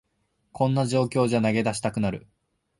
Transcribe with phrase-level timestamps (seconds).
[0.51, 2.25] こんな状況じゃ投げ出したくなる